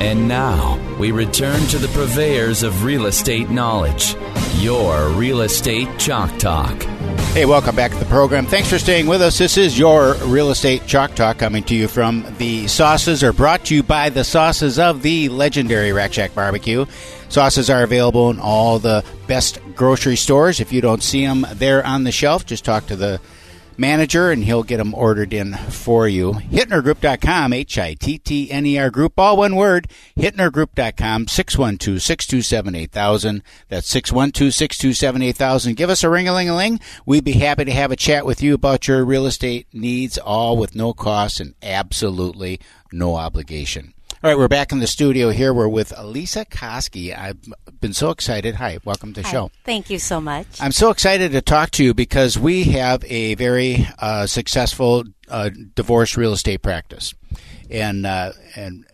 [0.00, 4.16] And now we return to the purveyors of real estate knowledge,
[4.56, 6.82] your Real Estate Chalk Talk.
[7.34, 8.46] Hey, welcome back to the program.
[8.46, 9.36] Thanks for staying with us.
[9.36, 13.66] This is your Real Estate Chalk Talk coming to you from the sauces, or brought
[13.66, 16.86] to you by the sauces of the legendary Rack Shack Barbecue.
[17.28, 20.60] Sauces are available in all the best grocery stores.
[20.60, 23.20] If you don't see them there on the shelf, just talk to the
[23.76, 26.32] manager and he'll get them ordered in for you.
[26.32, 29.88] HittnerGroup.com, H I T T N E R Group, all one word.
[30.16, 33.42] HittnerGroup.com, 612 627 8000.
[33.68, 35.76] That's 612 627 8000.
[35.76, 36.80] Give us a ring a ling a ling.
[37.06, 40.56] We'd be happy to have a chat with you about your real estate needs, all
[40.56, 42.60] with no cost and absolutely
[42.92, 43.94] no obligation.
[44.22, 45.54] All right, we're back in the studio here.
[45.54, 47.18] We're with Lesa Koski.
[47.18, 47.38] I've
[47.80, 48.56] been so excited.
[48.56, 49.32] Hi, welcome to the Hi.
[49.32, 49.50] show.
[49.64, 50.46] Thank you so much.
[50.60, 55.48] I'm so excited to talk to you because we have a very uh, successful uh,
[55.74, 57.14] divorce real estate practice,
[57.70, 58.84] and uh, and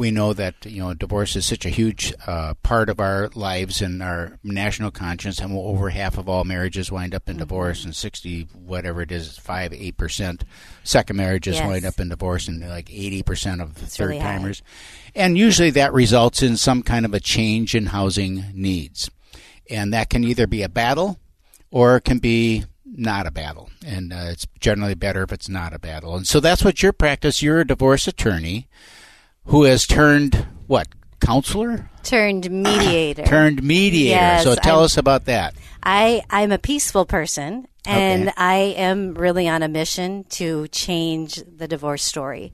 [0.00, 3.80] we know that you know divorce is such a huge uh, part of our lives
[3.82, 7.94] and our national conscience, and over half of all marriages wind up in divorce, and
[7.94, 10.42] sixty whatever it is, five eight percent
[10.82, 11.68] second marriages Yes.
[11.68, 14.36] wind up in divorce, and like eighty percent of It's third really high.
[14.38, 14.62] timers,
[15.14, 19.10] and usually that results in some kind of a change in housing needs.
[19.68, 21.20] And that can either be a battle
[21.70, 23.70] or it can be not a battle.
[23.86, 26.16] And uh, it's generally better if it's not a battle.
[26.16, 28.66] And so that's what your practice you're a divorce attorney
[29.46, 30.88] who has turned what
[31.20, 33.24] counselor Turned mediator.
[33.26, 38.28] turned mediator Yes, so tell I'm- us about that I I'm a peaceful person, and
[38.28, 38.34] Okay.
[38.36, 42.52] I am really on a mission to change the divorce story.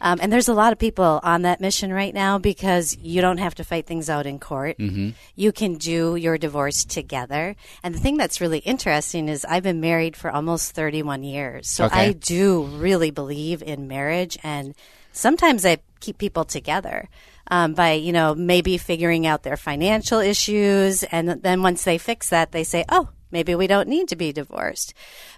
[0.00, 3.36] Um, and there's a lot of people on that mission right now because you don't
[3.38, 4.76] have to fight things out in court.
[4.78, 5.10] Mm-hmm.
[5.34, 7.54] You can do your divorce together.
[7.82, 11.68] And the thing that's really interesting is I've been married for almost 31 years.
[11.68, 12.00] So Okay.
[12.08, 14.36] I do really believe in marriage.
[14.42, 14.74] And
[15.14, 17.08] sometimes I keep people together
[17.50, 21.02] um, by, you know, maybe figuring out their financial issues.
[21.04, 24.32] And then once they fix that, they say, oh, maybe we don't need to be
[24.32, 24.92] divorced.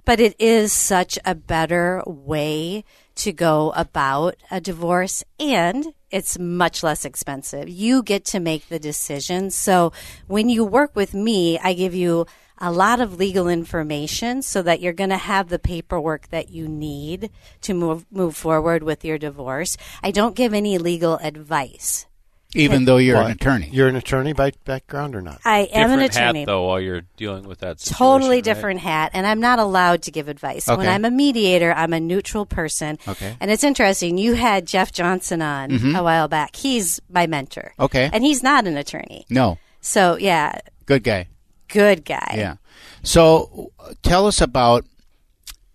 [0.04, 2.84] But it is such a better way
[3.16, 7.68] to go about a divorce and it's much less expensive.
[7.68, 9.50] You get to make the decision.
[9.50, 9.92] So
[10.26, 12.26] when you work with me, I give you
[12.58, 16.66] a lot of legal information so that you're going to have the paperwork that you
[16.68, 17.30] need
[17.62, 19.76] to move move forward with your divorce.
[20.02, 22.06] I don't give any legal advice.
[22.54, 25.40] even though you're an attorney You're an attorney by background or not?
[25.44, 26.40] I am an attorney.
[26.40, 28.44] hat though while you're dealing with that situation, totally right?
[28.44, 32.00] different hat and i'm not allowed to give advice when i'm a mediator i'm a
[32.00, 33.36] neutral person Okay.
[33.40, 35.96] and it's interesting you had jeff johnson on mm-hmm.
[35.96, 38.08] a while back he's my mentor Okay.
[38.12, 41.26] and he's not an attorney no so yeah good guy
[41.68, 42.56] good guy Yeah.
[43.02, 43.72] So
[44.02, 44.84] tell us about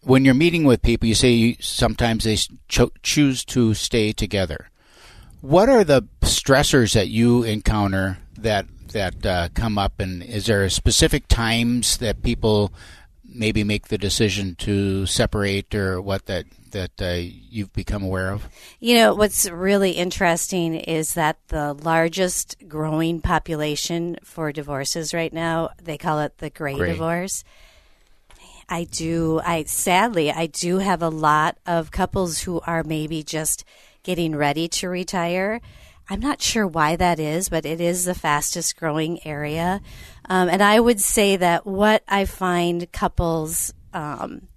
[0.04, 2.38] when you're meeting with people, you say you, sometimes they
[2.68, 4.70] cho- choose to stay together.
[5.42, 10.68] What are the stressors that you encounter that that uh, come up, and is there
[10.70, 12.74] specific times that people
[13.34, 18.48] maybe make the decision to separate, or what that that uh, you've become aware of?
[18.80, 25.72] You know, what's really interesting is that the largest growing population for divorces right now,
[25.82, 26.92] they call it the gray, Gray.
[26.92, 27.44] divorce.
[28.70, 33.66] I do, I sadly, I do have a lot of couples who are maybe just
[34.04, 35.60] getting ready to retire.
[36.12, 39.80] I'm not sure why that is, but it is the fastest growing area.
[40.28, 44.50] Um, and I would say that what I find couples, um,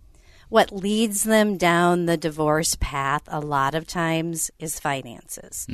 [0.48, 5.69] what leads them down the divorce path a lot of times is finances.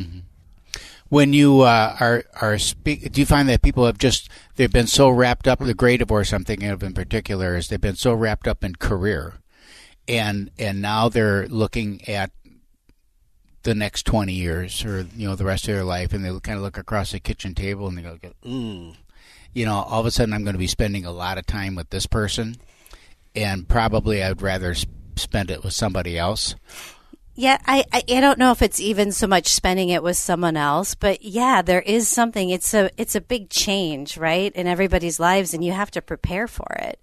[1.08, 4.86] When you uh, are are speak, do you find that people have just they've been
[4.86, 8.12] so wrapped up the great divorce I'm thinking of in particular is they've been so
[8.12, 9.40] wrapped up in career,
[10.06, 12.32] and and now they're looking at
[13.62, 16.56] the next twenty years or you know the rest of their life, and they kind
[16.56, 18.96] of look across the kitchen table and they go, ooh, mm.
[19.52, 21.74] you know, all of a sudden I'm going to be spending a lot of time
[21.74, 22.56] with this person,
[23.34, 24.74] and probably I'd rather
[25.16, 26.54] spend it with somebody else.
[27.34, 30.56] Yeah, I, I I don't know if it's even so much spending it with someone
[30.56, 32.50] else, but yeah, there is something.
[32.50, 36.48] It's a it's a big change, right, in everybody's lives, and you have to prepare
[36.48, 37.00] for it.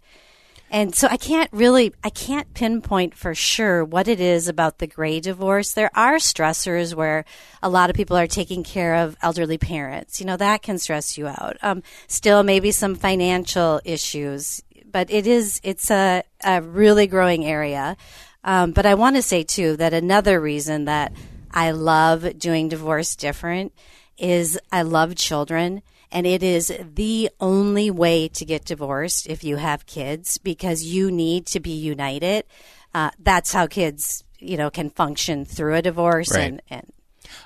[0.69, 4.87] And so I can't really, I can't pinpoint for sure what it is about the
[4.87, 5.71] gray divorce.
[5.71, 7.23] There are stressors where
[7.63, 10.19] a lot of people are taking care of elderly parents.
[10.19, 11.57] You know, that can stress you out.
[11.61, 14.61] Um, still, maybe some financial issues,
[14.91, 17.95] but it is, it's a, a really growing area.
[18.43, 21.13] Um, but I want to say too that another reason that
[21.51, 23.73] I love doing divorce different
[24.17, 25.81] is I love children
[26.11, 31.11] and it is the only way to get divorced if you have kids because you
[31.11, 32.45] need to be united.
[32.93, 36.33] Uh, that's how kids, you know, can function through a divorce.
[36.33, 36.43] Right.
[36.43, 36.93] And, and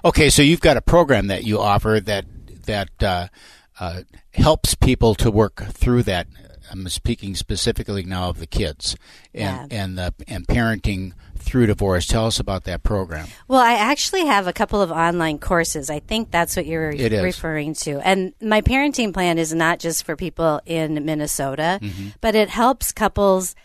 [0.06, 2.26] okay, so you've got a program that you offer that
[2.66, 3.28] that uh,
[3.80, 4.04] uh,
[4.34, 6.28] helps people to work through that.
[6.70, 8.96] I'm speaking specifically now of the kids
[9.34, 9.84] and Yeah.
[9.84, 12.06] and the and parenting through divorce.
[12.06, 13.28] Tell us about that program.
[13.48, 15.90] Well, I actually have a couple of online courses.
[15.90, 18.00] I think that's what you're referring to.
[18.08, 22.08] And my parenting plan is not just for people in Minnesota, Mm-hmm.
[22.22, 23.56] but it helps couples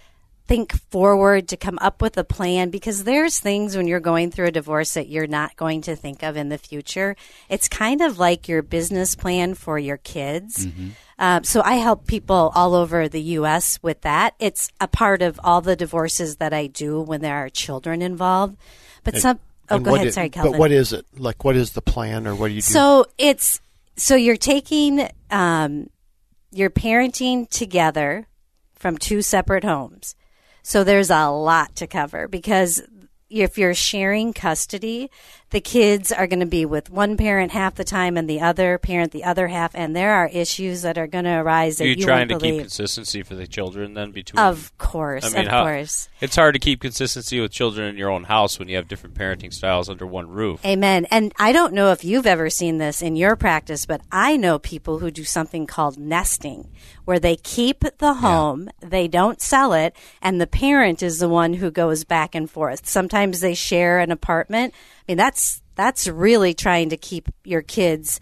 [0.49, 4.47] think forward to come up with a plan because there's things when you're going through
[4.47, 7.17] a divorce that you're not going to think of in the future.
[7.49, 10.69] It's kind of like your business plan for your kids.
[11.19, 13.83] Um, so I help people all over the U.S.
[13.83, 14.35] with that.
[14.39, 18.57] It's a part of all the divorces that I do when there are children involved.
[19.03, 19.41] But some,
[19.71, 20.09] oh, go ahead.
[20.09, 20.53] i- Sorry, Calvin.
[20.53, 21.07] But what is it?
[21.17, 22.67] Like, what is the plan, or what do you do?
[22.73, 23.61] So it's
[23.97, 25.89] so you're taking um,
[26.53, 28.27] you're parenting together
[28.75, 30.16] from two separate homes.
[30.67, 32.83] So there's a lot to cover because
[33.31, 35.13] if you're sharing custody,
[35.51, 38.79] the kids are going to be with one parent half the time and the other
[38.79, 41.89] parent the other half, and there are issues that are going to arise that Are
[41.89, 44.41] you, you trying to won't keep consistency for the children then between?
[44.41, 46.09] Of course, I mean, of how, course.
[46.21, 49.15] It's hard to keep consistency with children in your own house when you have different
[49.15, 50.65] parenting styles under one roof.
[50.65, 51.07] Amen.
[51.11, 54.59] And I don't know if you've ever seen this in your practice, but I know
[54.59, 56.73] people who do something called nesting,
[57.05, 61.55] where they keep the home, they don't sell it, and the parent is the one
[61.55, 62.87] who goes back and forth.
[62.87, 64.75] Sometimes they share an apartment.
[65.07, 68.21] I mean, that's that's really trying to keep your kids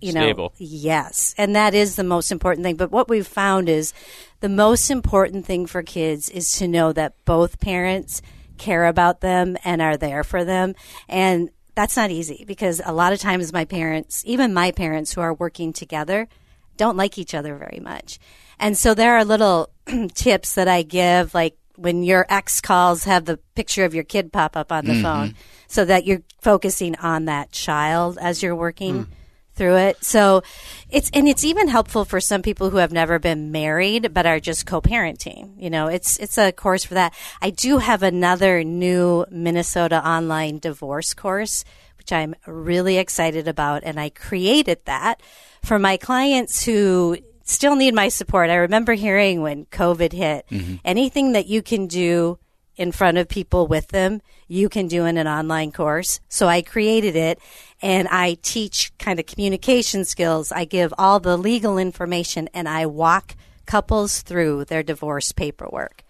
[0.00, 0.52] you know Stable.
[0.58, 1.34] yes.
[1.38, 2.76] And that is the most important thing.
[2.76, 3.92] But what we've found is
[4.40, 8.22] the most important thing for kids is to know that both parents
[8.58, 10.74] care about them and are there for them.
[11.08, 15.20] And that's not easy because a lot of times my parents even my parents who
[15.20, 16.28] are working together
[16.76, 18.18] don't like each other very much.
[18.58, 19.70] And so there are little
[20.14, 24.32] tips that i give like when your ex calls have the picture of your kid
[24.32, 25.02] pop up on the mm-hmm.
[25.02, 25.34] phone
[25.68, 29.12] so that you're focusing on that child as you're working hmm.
[29.54, 30.04] through it.
[30.04, 30.42] So
[30.90, 34.40] it's and it's even helpful for some people who have never been married but are
[34.40, 35.52] just co-parenting.
[35.56, 37.14] You know, it's it's a course for that.
[37.40, 41.64] I do have another new Minnesota online divorce course
[41.98, 45.20] which I'm really excited about and I created that
[45.62, 48.50] for my clients who still need my support.
[48.50, 50.46] I remember hearing when COVID hit,
[50.84, 52.38] anything that you can do
[52.76, 56.20] in front of people with them, you can do in an online course.
[56.28, 57.40] So I created it
[57.82, 60.52] and I teach kind of communication skills.
[60.52, 63.34] I give all the legal information and I walk
[63.66, 66.04] couples through their divorce paperwork.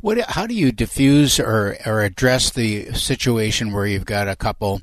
[0.00, 0.18] What?
[0.30, 4.82] How do you diffuse or or address the situation where you've got a couple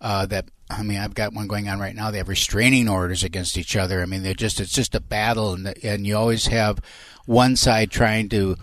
[0.00, 0.46] uh, that?
[0.70, 2.10] I mean, I've got one going on right now.
[2.10, 4.00] They have restraining orders against each other.
[4.00, 6.80] I mean, they're just it's just a battle, and and you always have
[7.26, 8.56] one side trying to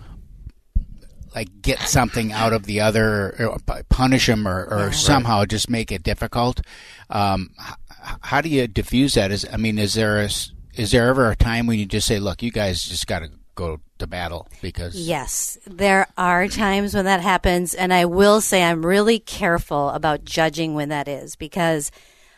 [1.34, 3.58] like get something out of the other, or
[3.88, 6.60] punish them, or, or somehow just make it difficult.
[7.08, 9.30] Um, h- how do you diffuse that?
[9.30, 10.28] Is I mean, is there a
[10.74, 13.30] is there ever a time when you just say, "Look, you guys just got to
[13.54, 14.48] go to battle"?
[14.60, 19.90] Because Yes, there are times when that happens, and I will say I'm really careful
[19.90, 21.90] about judging when that is because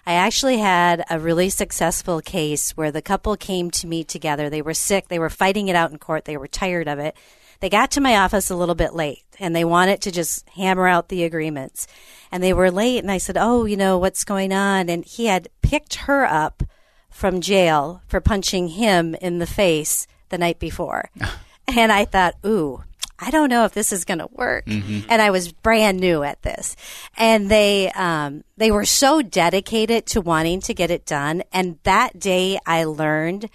[0.06, 4.50] I actually had a really successful case where the couple came to me together.
[4.50, 7.16] They were sick, they were fighting it out in court, they were tired of it.
[7.60, 10.86] They got to my office a little bit late and they wanted to just hammer
[10.86, 11.86] out the agreements.
[12.30, 14.90] And they were late, and I said, Oh, you know, what's going on?
[14.90, 16.62] And he had picked her up
[17.08, 21.10] from jail for punching him in the face the night before.
[21.68, 22.82] and I thought, ooh,
[23.20, 24.64] I don't know if this is going to work.
[25.08, 26.74] And I was brand new at this.
[27.16, 31.44] And they, um, they were so dedicated to wanting to get it done.
[31.52, 33.48] And that day I learned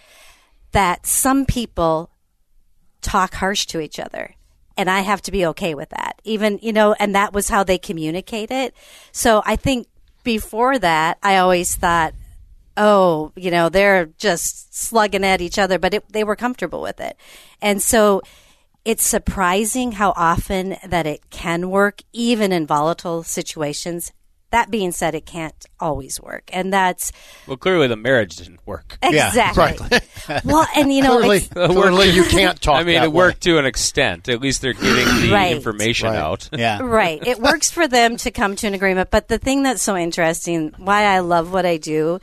[0.72, 2.10] that some people
[3.02, 4.36] talk harsh to each other.
[4.78, 6.22] And I have to be okay with that.
[6.24, 8.74] Even, you know, and that was how they communicate it.
[9.12, 9.88] So I think
[10.24, 12.14] before that, I always thought,
[12.78, 17.00] oh, you know, they're just slugging at each other, but it, they were comfortable with
[17.00, 17.18] it.
[17.62, 18.22] And so
[18.86, 24.12] it's surprising how often that it can work, even in volatile situations.
[24.52, 27.12] That being said, it can't always work, and that's
[27.46, 28.98] Well, clearly the marriage didn't work.
[29.04, 30.00] exactly
[30.44, 30.66] well.
[30.76, 32.80] And you know, Clearly, it's- clearly you can't talk.
[32.80, 33.16] I mean, that it way.
[33.16, 34.28] worked to an extent.
[34.28, 35.56] At least they're getting the Right.
[35.56, 36.18] information Right.
[36.18, 36.50] out.
[36.52, 36.80] Yeah.
[36.82, 37.22] right.
[37.28, 39.12] It works for them to come to an agreement.
[39.12, 42.20] But the thing that's so interesting, why I love what I do,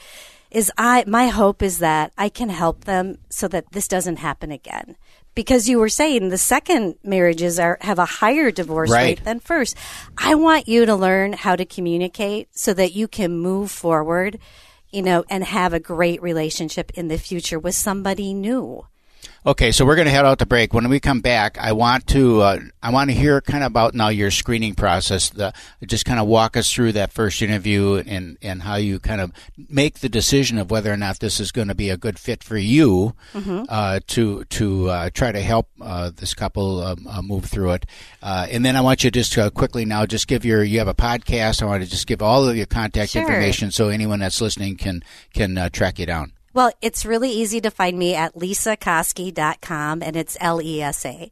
[0.56, 4.50] is I my hope is that I can help them so that this doesn't happen
[4.50, 4.96] again.
[5.34, 9.18] Because you were saying the second marriages are have a higher divorce Right.
[9.18, 9.76] rate than first.
[10.16, 14.38] I want you to learn how to communicate so that you can move forward,
[14.90, 18.86] you know, and have a great relationship in the future with somebody new.
[19.46, 20.74] Okay, so we're going to head out to break.
[20.74, 23.94] When we come back, I want to uh, I want to hear kind of about
[23.94, 25.30] now your screening process.
[25.30, 25.52] The,
[25.86, 29.30] just kind of walk us through that first interview and and how you kind of
[29.56, 32.42] make the decision of whether or not this is going to be a good fit
[32.42, 33.14] for you
[33.68, 37.86] uh, to to uh, try to help uh, this couple um, uh, move through it.
[38.20, 40.88] Uh, and then I want you just to quickly now just give your you have
[40.88, 41.62] a podcast.
[41.62, 43.22] I want to just give all of your contact Sure.
[43.22, 46.32] information so anyone that's listening can can uh, track you down.
[46.56, 51.30] Well, it's really easy to find me at lesakoski.com and it's L E S A.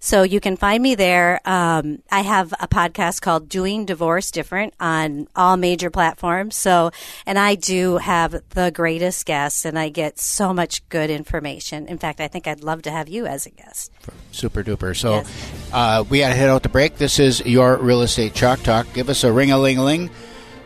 [0.00, 1.40] So you can find me there.
[1.44, 6.56] Um, I have a podcast called Doing Divorce Different on all major platforms.
[6.56, 6.90] So,
[7.24, 11.86] and I do have the greatest guests and I get so much good information.
[11.86, 13.92] In fact, I think I'd love to have you as a guest.
[14.32, 14.96] Super duper.
[14.96, 15.30] So Yes.
[15.72, 16.98] uh, we got to head out to break.
[16.98, 18.92] This is your real estate chalk talk.
[18.92, 20.10] Give us a ring a ling a ling.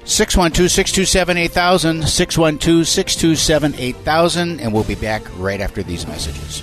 [0.08, 6.62] 612 627 8000, 612 627 8000, and we'll be back right after these messages.